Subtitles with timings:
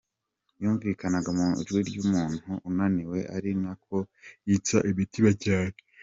[0.61, 3.97] Yumvikanaga mu ijwi ry’umuntu unaniwe ari nako
[4.47, 5.77] yitsa imitima cyane.